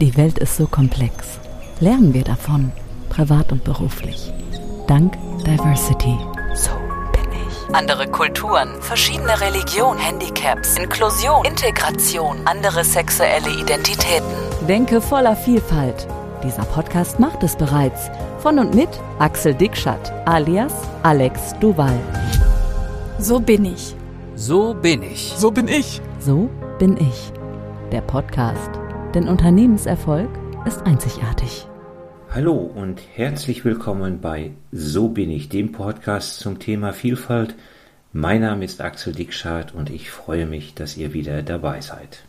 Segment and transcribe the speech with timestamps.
[0.00, 1.38] Die Welt ist so komplex.
[1.80, 2.70] Lernen wir davon,
[3.08, 4.30] privat und beruflich.
[4.86, 5.14] Dank
[5.46, 6.14] Diversity.
[6.54, 6.70] So
[7.12, 7.74] bin ich.
[7.74, 14.26] Andere Kulturen, verschiedene Religionen, Handicaps, Inklusion, Integration, andere sexuelle Identitäten.
[14.68, 16.06] Denke voller Vielfalt.
[16.44, 18.10] Dieser Podcast macht es bereits.
[18.40, 20.74] Von und mit Axel Dickschat, alias
[21.04, 21.98] Alex Duval.
[23.18, 23.96] So bin ich.
[24.34, 25.32] So bin ich.
[25.38, 26.02] So bin ich.
[26.20, 27.32] So bin ich.
[27.90, 28.70] Der Podcast.
[29.16, 30.28] Denn Unternehmenserfolg
[30.66, 31.66] ist einzigartig.
[32.30, 37.54] Hallo und herzlich willkommen bei So bin ich, dem Podcast zum Thema Vielfalt.
[38.12, 42.24] Mein Name ist Axel Dickschardt und ich freue mich, dass ihr wieder dabei seid.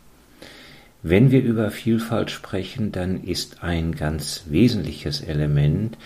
[1.02, 5.98] Wenn wir über Vielfalt sprechen, dann ist ein ganz wesentliches Element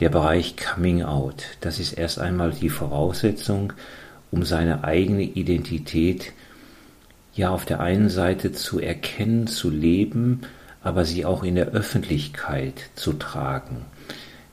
[0.00, 1.44] der Bereich Coming Out.
[1.60, 3.74] Das ist erst einmal die Voraussetzung,
[4.30, 6.32] um seine eigene Identität
[7.34, 10.42] ja auf der einen Seite zu erkennen, zu leben,
[10.82, 13.84] aber sie auch in der Öffentlichkeit zu tragen.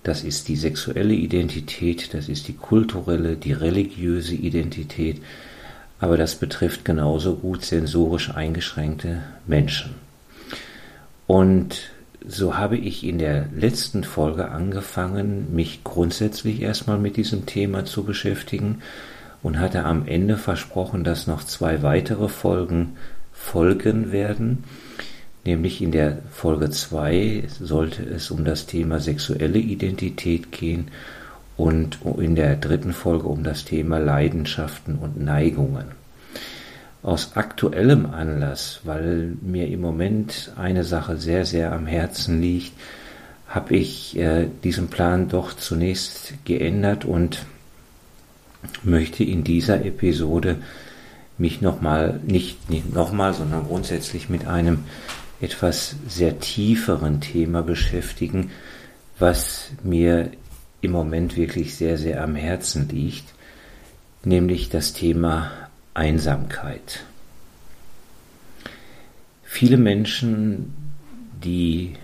[0.03, 5.21] Das ist die sexuelle Identität, das ist die kulturelle, die religiöse Identität,
[5.99, 9.93] aber das betrifft genauso gut sensorisch eingeschränkte Menschen.
[11.27, 11.91] Und
[12.25, 18.03] so habe ich in der letzten Folge angefangen, mich grundsätzlich erstmal mit diesem Thema zu
[18.03, 18.81] beschäftigen
[19.43, 22.97] und hatte am Ende versprochen, dass noch zwei weitere Folgen
[23.33, 24.63] folgen werden.
[25.43, 30.89] Nämlich in der Folge 2 sollte es um das Thema sexuelle Identität gehen
[31.57, 35.85] und in der dritten Folge um das Thema Leidenschaften und Neigungen.
[37.01, 42.73] Aus aktuellem Anlass, weil mir im Moment eine Sache sehr, sehr am Herzen liegt,
[43.47, 47.45] habe ich äh, diesen Plan doch zunächst geändert und
[48.83, 50.57] möchte in dieser Episode
[51.37, 54.85] mich nochmal, nicht, nicht nochmal, sondern grundsätzlich mit einem
[55.41, 58.51] etwas sehr tieferen Thema beschäftigen,
[59.17, 60.31] was mir
[60.81, 63.25] im Moment wirklich sehr, sehr am Herzen liegt,
[64.23, 65.51] nämlich das Thema
[65.93, 67.03] Einsamkeit.
[69.43, 70.73] Viele Menschen,
[71.43, 71.95] die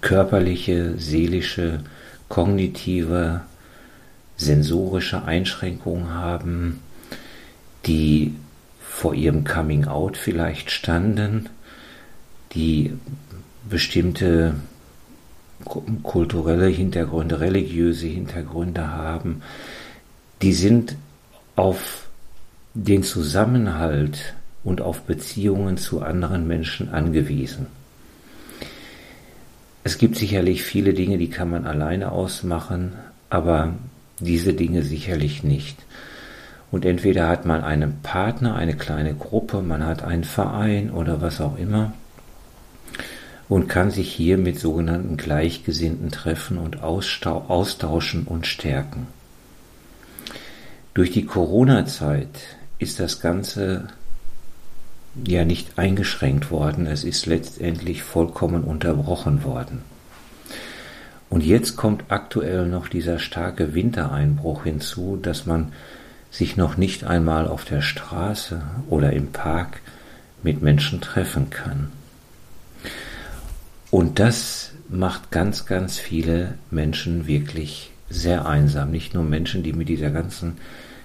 [0.00, 1.80] körperliche, seelische,
[2.28, 3.40] kognitive
[4.38, 6.80] sensorische Einschränkungen haben,
[7.86, 8.34] die
[8.80, 11.48] vor ihrem Coming Out vielleicht standen,
[12.52, 12.94] die
[13.68, 14.54] bestimmte
[16.02, 19.42] kulturelle Hintergründe, religiöse Hintergründe haben,
[20.40, 20.96] die sind
[21.56, 22.08] auf
[22.74, 27.66] den Zusammenhalt und auf Beziehungen zu anderen Menschen angewiesen.
[29.82, 32.92] Es gibt sicherlich viele Dinge, die kann man alleine ausmachen,
[33.30, 33.74] aber
[34.20, 35.76] diese Dinge sicherlich nicht.
[36.70, 41.40] Und entweder hat man einen Partner, eine kleine Gruppe, man hat einen Verein oder was
[41.40, 41.92] auch immer
[43.48, 49.06] und kann sich hier mit sogenannten Gleichgesinnten treffen und austauschen und stärken.
[50.94, 52.28] Durch die Corona-Zeit
[52.78, 53.88] ist das Ganze
[55.26, 59.82] ja nicht eingeschränkt worden, es ist letztendlich vollkommen unterbrochen worden.
[61.30, 65.72] Und jetzt kommt aktuell noch dieser starke Wintereinbruch hinzu, dass man
[66.30, 69.80] sich noch nicht einmal auf der Straße oder im Park
[70.42, 71.90] mit Menschen treffen kann.
[73.90, 78.90] Und das macht ganz, ganz viele Menschen wirklich sehr einsam.
[78.90, 80.58] Nicht nur Menschen, die mit dieser ganzen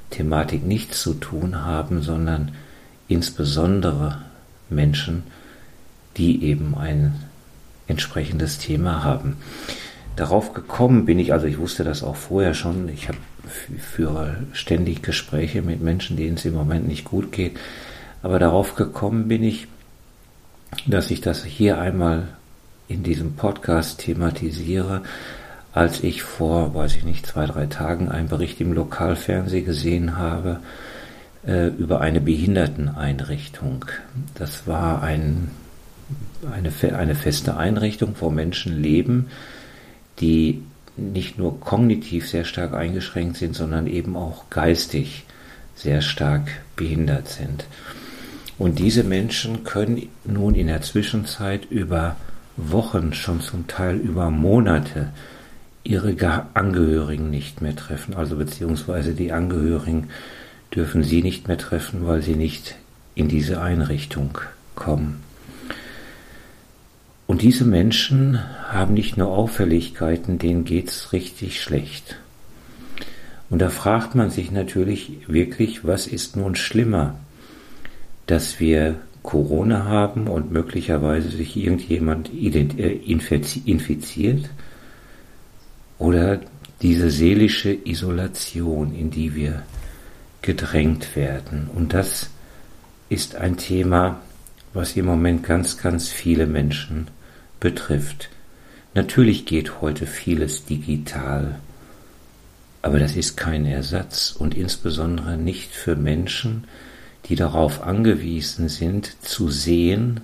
[0.09, 2.51] Thematik nichts zu tun haben, sondern
[3.07, 4.22] insbesondere
[4.69, 5.23] Menschen,
[6.17, 7.13] die eben ein
[7.88, 9.38] entsprechendes Thema haben
[10.16, 15.01] darauf gekommen bin ich, also ich wusste das auch vorher schon, ich habe führe ständig
[15.01, 17.57] Gespräche mit Menschen, denen es im Moment nicht gut geht,
[18.22, 19.68] aber darauf gekommen bin ich,
[20.88, 22.29] dass ich das hier einmal
[22.88, 25.03] in diesem Podcast thematisiere,
[25.73, 30.59] als ich vor, weiß ich nicht, zwei, drei Tagen einen Bericht im Lokalfernsehen gesehen habe
[31.46, 33.85] äh, über eine Behinderteneinrichtung.
[34.35, 35.52] Das war ein,
[36.52, 39.28] eine, eine feste Einrichtung, wo Menschen leben,
[40.20, 40.64] die
[40.96, 45.24] nicht nur kognitiv sehr stark eingeschränkt sind, sondern eben auch geistig
[45.76, 47.66] sehr stark behindert sind.
[48.60, 52.16] Und diese Menschen können nun in der Zwischenzeit über
[52.56, 55.10] Wochen, schon zum Teil über Monate
[55.84, 56.16] ihre
[56.54, 60.10] Angehörigen nicht mehr treffen, also beziehungsweise die Angehörigen
[60.74, 62.76] dürfen sie nicht mehr treffen, weil sie nicht
[63.16, 64.38] in diese Einrichtung
[64.76, 65.24] kommen.
[67.34, 68.40] Und diese Menschen
[68.70, 72.18] haben nicht nur Auffälligkeiten, denen geht's richtig schlecht.
[73.50, 77.16] Und da fragt man sich natürlich wirklich, was ist nun schlimmer,
[78.28, 84.52] dass wir Corona haben und möglicherweise sich irgendjemand äh, infiziert
[85.97, 86.40] oder
[86.84, 89.64] diese seelische Isolation, in die wir
[90.44, 91.68] gedrängt werden.
[91.74, 92.29] Und das
[93.09, 94.22] ist ein Thema,
[94.76, 97.08] was im Moment ganz, ganz viele Menschen
[97.64, 98.30] betrifft.
[98.94, 101.60] Natürlich geht heute vieles digital,
[102.82, 106.66] aber das ist kein Ersatz und insbesondere nicht für Menschen,
[107.26, 110.20] die darauf angewiesen sind, zu sehen,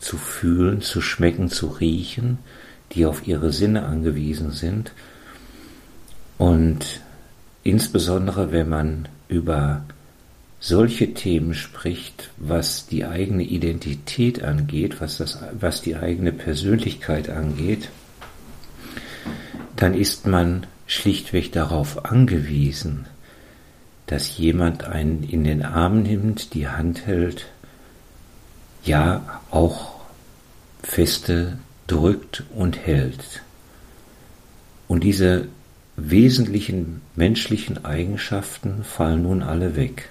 [0.00, 2.38] zu fühlen, zu schmecken, zu riechen,
[2.92, 4.90] die auf ihre Sinne angewiesen sind.
[6.38, 7.00] Und
[7.62, 9.84] insbesondere wenn man über
[10.60, 17.88] solche Themen spricht, was die eigene Identität angeht, was, das, was die eigene Persönlichkeit angeht,
[19.76, 23.06] dann ist man schlichtweg darauf angewiesen,
[24.06, 27.46] dass jemand einen in den Arm nimmt, die Hand hält,
[28.84, 30.00] ja auch
[30.82, 33.42] feste drückt und hält.
[34.88, 35.48] Und diese
[35.96, 40.10] wesentlichen menschlichen Eigenschaften fallen nun alle weg.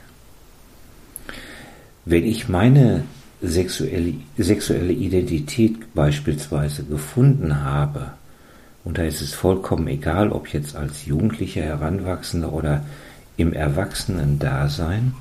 [2.09, 3.03] Wenn ich meine
[3.39, 8.13] sexuelle, sexuelle Identität beispielsweise gefunden habe,
[8.83, 12.83] und da ist es vollkommen egal, ob jetzt als Jugendlicher, Heranwachsender oder
[13.37, 15.13] im Erwachsenen-Dasein,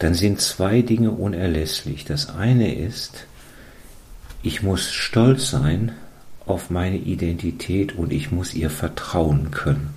[0.00, 2.04] dann sind zwei Dinge unerlässlich.
[2.04, 3.26] Das eine ist,
[4.42, 5.92] ich muss stolz sein
[6.46, 9.90] auf meine Identität und ich muss ihr vertrauen können.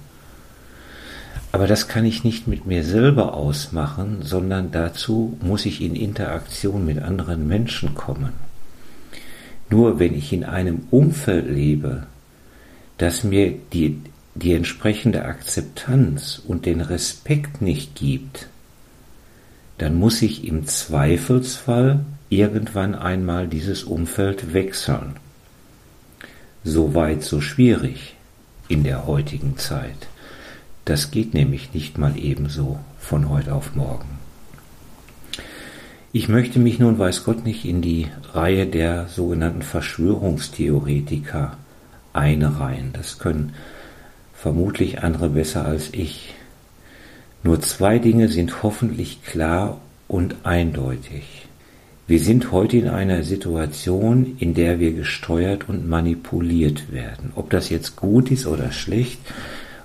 [1.51, 6.85] Aber das kann ich nicht mit mir selber ausmachen, sondern dazu muss ich in Interaktion
[6.85, 8.33] mit anderen Menschen kommen.
[9.69, 12.05] Nur wenn ich in einem Umfeld lebe,
[12.97, 14.01] das mir die,
[14.35, 18.47] die entsprechende Akzeptanz und den Respekt nicht gibt,
[19.79, 25.15] dann muss ich im Zweifelsfall irgendwann einmal dieses Umfeld wechseln.
[26.63, 28.15] So weit, so schwierig
[28.67, 30.07] in der heutigen Zeit.
[30.89, 34.17] Das geht nämlich nicht mal ebenso von heute auf morgen.
[36.11, 41.57] Ich möchte mich nun, weiß Gott, nicht in die Reihe der sogenannten Verschwörungstheoretiker
[42.11, 42.89] einreihen.
[42.93, 43.53] Das können
[44.33, 46.33] vermutlich andere besser als ich.
[47.43, 51.47] Nur zwei Dinge sind hoffentlich klar und eindeutig.
[52.07, 57.31] Wir sind heute in einer Situation, in der wir gesteuert und manipuliert werden.
[57.35, 59.19] Ob das jetzt gut ist oder schlecht,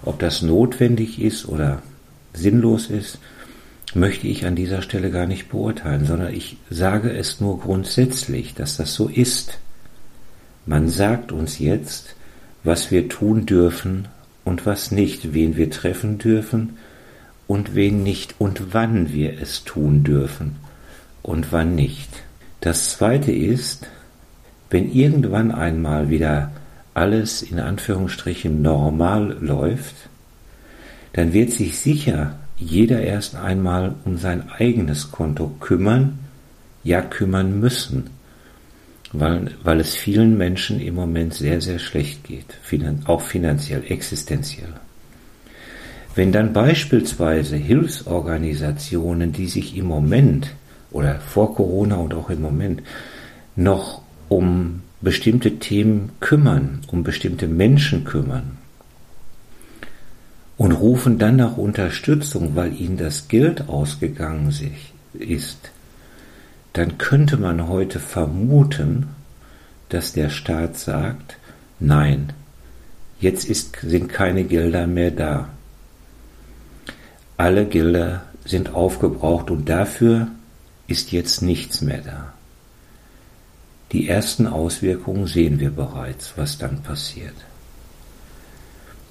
[0.05, 1.83] ob das notwendig ist oder
[2.33, 3.19] sinnlos ist,
[3.95, 8.77] möchte ich an dieser Stelle gar nicht beurteilen, sondern ich sage es nur grundsätzlich, dass
[8.77, 9.59] das so ist.
[10.67, 12.17] Man sagt uns jetzt,
[12.65, 14.09] was wir tun dürfen
[14.45, 16.77] und was nicht, wen wir treffen dürfen
[17.47, 20.57] und wen nicht und wann wir es tun dürfen
[21.23, 22.09] und wann nicht.
[22.61, 23.87] Das Zweite ist,
[24.71, 26.51] wenn irgendwann einmal wieder
[26.95, 29.95] alles in Anführungsstrichen normal läuft,
[31.13, 36.19] dann wird sich sicher jeder erst einmal um sein eigenes Konto kümmern,
[36.83, 38.11] ja kümmern müssen
[39.15, 42.59] weil, weil es vielen Menschen im Moment sehr, sehr schlecht geht,
[43.07, 44.73] auch finanziell, existenziell.
[46.17, 50.51] Wenn dann beispielsweise Hilfsorganisationen, die sich im Moment
[50.91, 52.83] oder vor Corona und auch im Moment
[53.57, 58.59] noch um bestimmte Themen kümmern, um bestimmte Menschen kümmern
[60.57, 64.53] und rufen dann nach Unterstützung, weil ihnen das Geld ausgegangen
[65.19, 65.71] ist,
[66.73, 69.09] dann könnte man heute vermuten,
[69.89, 71.37] dass der Staat sagt,
[71.81, 72.33] nein,
[73.21, 75.49] jetzt ist, sind keine Gelder mehr da.
[77.37, 80.29] Alle Gelder sind aufgebraucht und dafür
[80.87, 82.33] ist jetzt nichts mehr da.
[83.95, 87.37] Die ersten Auswirkungen sehen wir bereits, was dann passiert.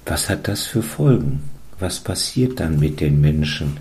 [0.04, 1.44] Was hat das für Folgen?
[1.78, 3.78] Was passiert dann mit den Menschen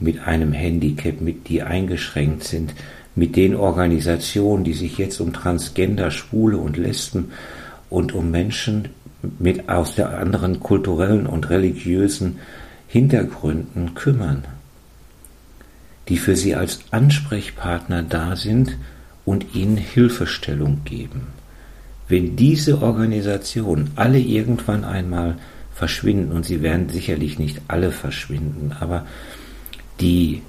[0.00, 2.74] mit einem Handicap, mit die eingeschränkt sind,
[3.14, 7.32] mit den Organisationen, die sich jetzt um Transgender, Schwule und Lesben
[7.90, 8.88] und um Menschen
[9.38, 12.38] mit aus der anderen kulturellen und religiösen
[12.88, 14.44] Hintergründen kümmern,
[16.08, 18.78] die für sie als Ansprechpartner da sind
[19.24, 21.28] und ihnen Hilfestellung geben.
[22.08, 25.36] Wenn diese Organisationen alle irgendwann einmal
[25.74, 29.06] verschwinden, und sie werden sicherlich nicht alle verschwinden, aber
[30.00, 30.42] die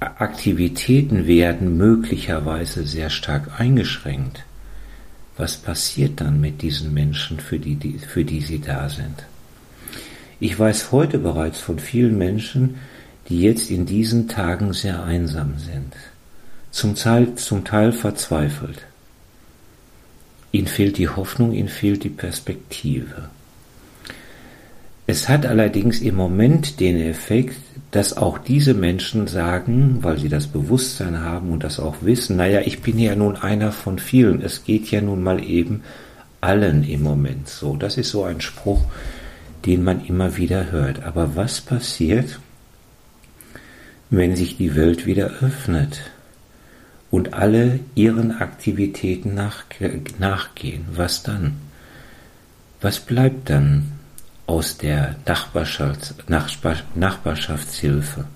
[0.00, 4.44] Aktivitäten werden möglicherweise sehr stark eingeschränkt.
[5.36, 9.24] Was passiert dann mit diesen Menschen, für die, die, für die sie da sind?
[10.40, 12.76] Ich weiß heute bereits von vielen Menschen,
[13.28, 15.94] die jetzt in diesen Tagen sehr einsam sind.
[16.76, 18.82] Zum Teil, zum Teil verzweifelt.
[20.52, 23.30] Ihnen fehlt die Hoffnung, ihnen fehlt die Perspektive.
[25.06, 27.56] Es hat allerdings im Moment den Effekt,
[27.92, 32.60] dass auch diese Menschen sagen, weil sie das Bewusstsein haben und das auch wissen, naja,
[32.60, 35.82] ich bin ja nun einer von vielen, es geht ja nun mal eben
[36.42, 37.76] allen im Moment so.
[37.76, 38.82] Das ist so ein Spruch,
[39.64, 41.04] den man immer wieder hört.
[41.04, 42.38] Aber was passiert,
[44.10, 46.10] wenn sich die Welt wieder öffnet
[47.16, 49.64] und alle ihren Aktivitäten nach,
[50.18, 50.84] nachgehen?
[50.92, 51.54] Was dann?
[52.82, 53.92] Was bleibt dann
[54.46, 56.14] aus der Nachbarschafts,
[56.94, 58.26] Nachbarschaftshilfe?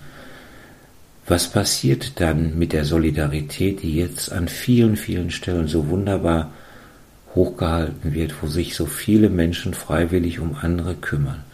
[1.27, 6.51] Was passiert dann mit der Solidarität, die jetzt an vielen, vielen Stellen so wunderbar
[7.35, 11.45] hochgehalten wird, wo sich so viele Menschen freiwillig um andere kümmern?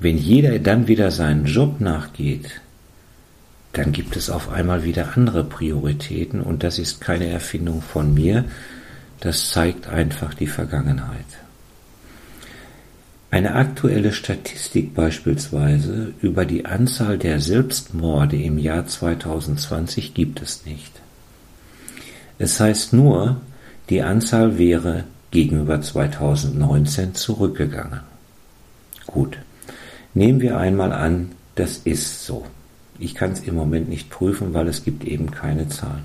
[0.00, 2.60] Wenn jeder dann wieder seinen Job nachgeht,
[3.72, 8.44] dann gibt es auf einmal wieder andere Prioritäten und das ist keine Erfindung von mir,
[9.20, 11.26] das zeigt einfach die Vergangenheit.
[13.30, 20.92] Eine aktuelle Statistik beispielsweise über die Anzahl der Selbstmorde im Jahr 2020 gibt es nicht.
[22.38, 23.40] Es heißt nur,
[23.90, 28.00] die Anzahl wäre gegenüber 2019 zurückgegangen.
[29.06, 29.38] Gut,
[30.14, 32.46] nehmen wir einmal an, das ist so.
[32.98, 36.04] Ich kann es im Moment nicht prüfen, weil es gibt eben keine Zahlen.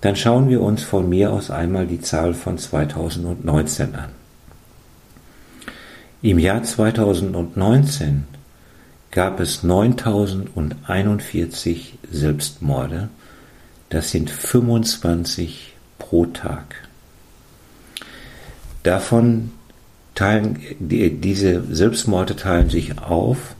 [0.00, 4.08] Dann schauen wir uns von mir aus einmal die Zahl von 2019 an.
[6.22, 8.24] Im Jahr 2019
[9.10, 13.08] gab es 9041 Selbstmorde.
[13.88, 16.88] Das sind 25 pro Tag.
[18.82, 19.52] Davon
[20.14, 23.54] teilen, diese Selbstmorde teilen sich auf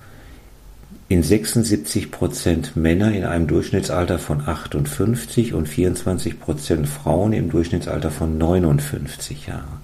[1.10, 8.12] in 76 Prozent Männer in einem Durchschnittsalter von 58 und 24 Prozent Frauen im Durchschnittsalter
[8.12, 9.80] von 59 Jahren.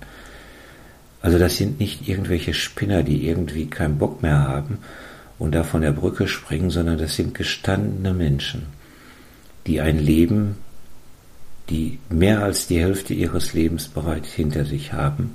[1.20, 4.78] Also das sind nicht irgendwelche Spinner, die irgendwie keinen Bock mehr haben
[5.36, 8.66] und da von der Brücke springen, sondern das sind gestandene Menschen,
[9.66, 10.54] die ein Leben,
[11.70, 15.32] die mehr als die Hälfte ihres Lebens bereits hinter sich haben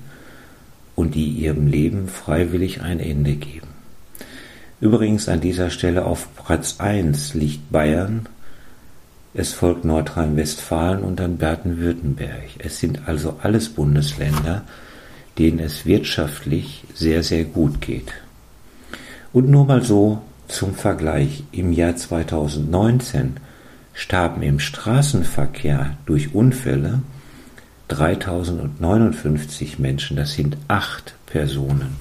[0.96, 3.71] und die ihrem Leben freiwillig ein Ende geben.
[4.82, 8.28] Übrigens an dieser Stelle auf Platz 1 liegt Bayern,
[9.34, 12.50] es folgt Nordrhein-Westfalen und dann Baden-Württemberg.
[12.58, 14.64] Es sind also alles Bundesländer,
[15.38, 18.12] denen es wirtschaftlich sehr, sehr gut geht.
[19.32, 21.44] Und nur mal so zum Vergleich.
[21.52, 23.38] Im Jahr 2019
[23.94, 27.04] starben im Straßenverkehr durch Unfälle
[27.88, 31.98] 3059 Menschen, das sind acht Personen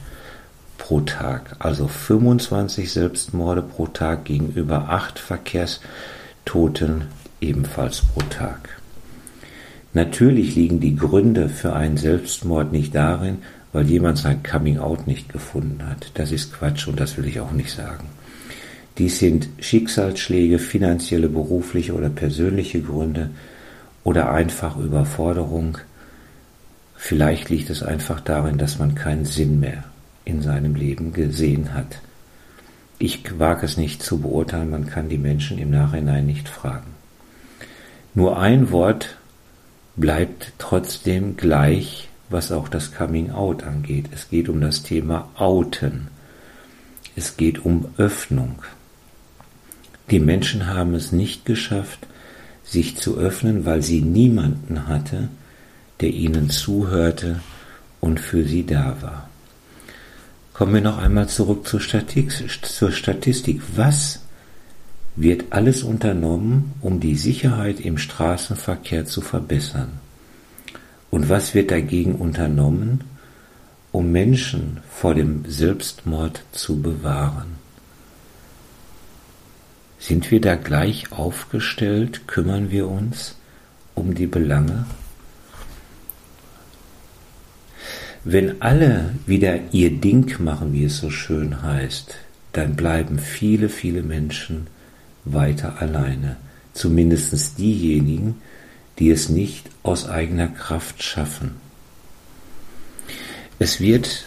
[0.91, 7.03] pro Tag, also 25 Selbstmorde pro Tag gegenüber acht Verkehrstoten
[7.41, 8.81] ebenfalls pro Tag.
[9.95, 13.39] Natürlich liegen die Gründe für einen Selbstmord nicht darin,
[13.73, 16.11] weil jemand sein Coming-out nicht gefunden hat.
[16.15, 18.09] Das ist Quatsch und das will ich auch nicht sagen.
[18.99, 23.31] Dies sind Schicksalsschläge, finanzielle, berufliche oder persönliche Gründe
[24.03, 25.79] oder einfach Überforderung.
[26.97, 29.85] Vielleicht liegt es einfach darin, dass man keinen Sinn mehr
[30.25, 32.01] in seinem Leben gesehen hat.
[32.99, 36.95] Ich wage es nicht zu beurteilen, man kann die Menschen im Nachhinein nicht fragen.
[38.15, 39.17] Nur ein Wort
[39.97, 44.11] bleibt trotzdem gleich, was auch das Coming Out angeht.
[44.13, 46.09] Es geht um das Thema Outen.
[47.17, 48.63] Es geht um Öffnung.
[50.11, 52.07] Die Menschen haben es nicht geschafft,
[52.65, 55.29] sich zu öffnen, weil sie niemanden hatte,
[56.01, 57.41] der ihnen zuhörte
[58.01, 59.30] und für sie da war.
[60.61, 62.67] Kommen wir noch einmal zurück zur Statistik.
[62.67, 63.63] Zur Statistik.
[63.77, 64.21] Was
[65.17, 70.01] wird alles unternommen, um die Sicherheit im Straßenverkehr zu verbessern?
[71.11, 73.05] Und was wird dagegen unternommen,
[73.91, 77.55] um Menschen vor dem Selbstmord zu bewahren?
[79.99, 82.29] Sind wir da gleich aufgestellt?
[82.29, 83.35] Kümmern wir uns
[83.95, 84.85] um die Belange?
[88.25, 92.17] Wenn alle wieder ihr Ding machen, wie es so schön heißt,
[92.53, 94.67] dann bleiben viele, viele Menschen
[95.25, 96.37] weiter alleine.
[96.75, 98.37] Zumindest diejenigen,
[98.99, 101.53] die es nicht aus eigener Kraft schaffen.
[103.59, 104.27] Es wird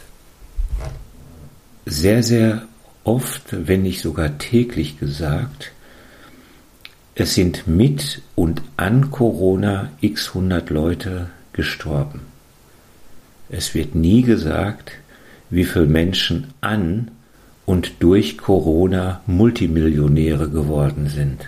[1.86, 2.68] sehr, sehr
[3.04, 5.72] oft, wenn nicht sogar täglich gesagt,
[7.16, 12.33] es sind mit und an Corona x hundert Leute gestorben.
[13.56, 14.94] Es wird nie gesagt,
[15.52, 17.12] wie viele Menschen an
[17.68, 21.48] und durch Corona Multimillionäre geworden sind.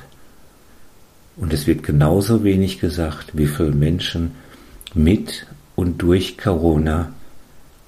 [1.36, 4.34] Und es wird genauso wenig gesagt, wie viele Menschen
[4.94, 7.12] mit und durch Corona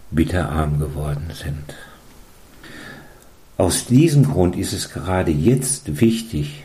[0.10, 1.76] bitterarm geworden sind.
[3.56, 6.64] Aus diesem Grund ist es gerade jetzt wichtig,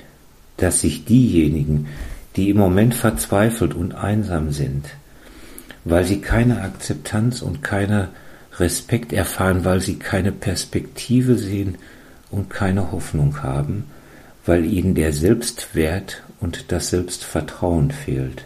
[0.56, 1.88] dass sich diejenigen,
[2.34, 4.86] die im Moment verzweifelt und einsam sind,
[5.84, 8.08] weil sie keine Akzeptanz und keine
[8.58, 11.76] Respekt erfahren, weil sie keine Perspektive sehen
[12.30, 13.84] und keine Hoffnung haben,
[14.46, 18.44] weil ihnen der Selbstwert und das Selbstvertrauen fehlt,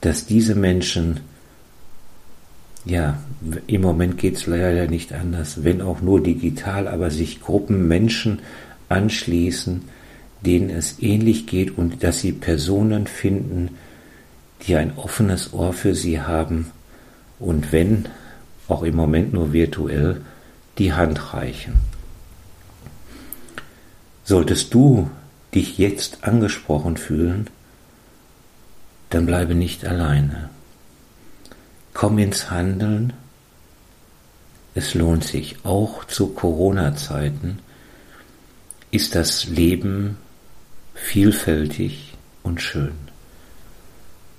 [0.00, 1.20] dass diese Menschen
[2.84, 3.22] ja,
[3.68, 8.40] im Moment geht es leider nicht anders, wenn auch nur digital, aber sich Gruppen Menschen
[8.88, 9.82] anschließen,
[10.44, 13.70] denen es ähnlich geht und dass sie Personen finden,
[14.62, 16.70] die ein offenes Ohr für sie haben
[17.38, 18.08] und wenn,
[18.68, 20.20] auch im Moment nur virtuell,
[20.78, 21.74] die Hand reichen.
[24.24, 25.10] Solltest du
[25.54, 27.50] dich jetzt angesprochen fühlen,
[29.10, 30.48] dann bleibe nicht alleine.
[31.92, 33.12] Komm ins Handeln.
[34.74, 35.56] Es lohnt sich.
[35.64, 37.58] Auch zu Corona-Zeiten
[38.90, 40.16] ist das Leben
[40.94, 43.11] vielfältig und schön.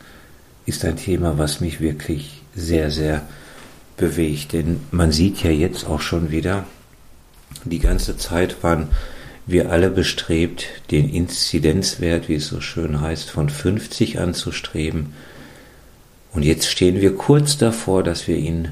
[0.65, 3.23] ist ein Thema, was mich wirklich sehr, sehr
[3.97, 4.53] bewegt.
[4.53, 6.65] Denn man sieht ja jetzt auch schon wieder,
[7.69, 8.89] die ganze Zeit waren
[9.45, 15.13] wir alle bestrebt, den Inzidenzwert, wie es so schön heißt, von 50 anzustreben.
[16.33, 18.69] Und jetzt stehen wir kurz davor, dass wir ihn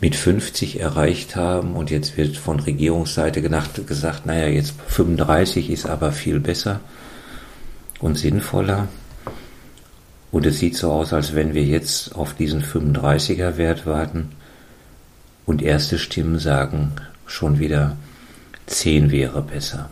[0.00, 6.10] mit 50 erreicht haben und jetzt wird von Regierungsseite gesagt, naja, jetzt 35 ist aber
[6.10, 6.80] viel besser
[8.00, 8.88] und sinnvoller.
[10.32, 14.30] Und es sieht so aus, als wenn wir jetzt auf diesen 35er Wert warten
[15.50, 16.92] und erste Stimmen sagen
[17.26, 17.96] schon wieder
[18.66, 19.90] 10 wäre besser.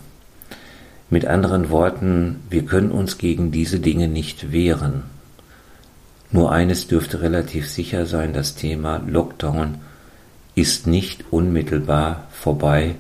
[1.11, 5.03] Mit anderen Worten, wir können uns gegen diese Dinge nicht wehren.
[6.31, 9.79] Nur eines dürfte relativ sicher sein, das Thema Lockdown
[10.55, 12.95] ist nicht unmittelbar vorbei,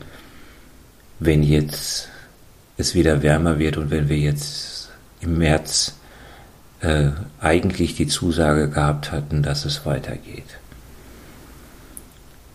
[1.21, 2.09] wenn jetzt
[2.77, 4.91] es wieder wärmer wird und wenn wir jetzt
[5.21, 5.95] im März
[6.81, 10.59] äh, eigentlich die Zusage gehabt hatten, dass es weitergeht.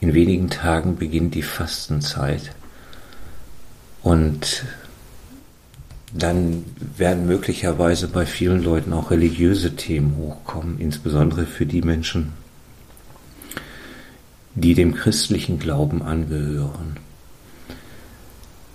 [0.03, 2.51] In wenigen Tagen beginnt die Fastenzeit
[4.01, 4.65] und
[6.13, 6.65] dann
[6.97, 12.33] werden möglicherweise bei vielen Leuten auch religiöse Themen hochkommen, insbesondere für die Menschen,
[14.55, 16.97] die dem christlichen Glauben angehören.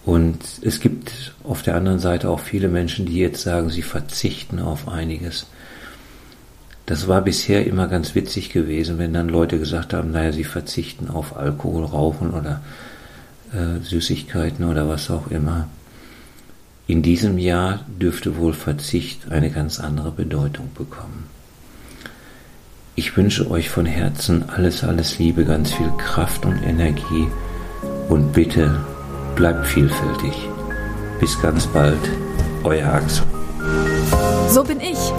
[0.07, 4.61] Und es gibt auf der anderen Seite auch viele Menschen, die jetzt sagen, sie verzichten
[4.61, 5.45] auf einiges.
[6.89, 11.11] Das war bisher immer ganz witzig gewesen, wenn dann Leute gesagt haben, naja, sie verzichten
[11.11, 12.63] auf Alkohol, Rauchen oder
[13.53, 15.69] äh, Süßigkeiten oder was auch immer.
[16.87, 21.25] In diesem Jahr dürfte wohl Verzicht eine ganz andere Bedeutung bekommen.
[22.95, 27.29] Ich wünsche euch von Herzen alles, alles Liebe, ganz viel Kraft und Energie
[28.09, 28.81] und bitte
[29.37, 30.33] bleibt vielfältig.
[31.21, 32.01] Bis ganz bald,
[32.65, 33.27] euer Axel.
[34.49, 35.13] So bin ich.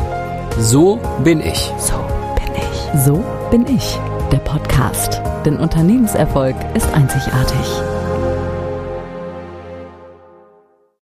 [0.62, 1.72] So bin ich.
[1.78, 1.96] So
[2.36, 3.02] bin ich.
[3.06, 3.98] So bin ich.
[4.30, 5.22] Der Podcast.
[5.46, 7.66] Denn Unternehmenserfolg ist einzigartig.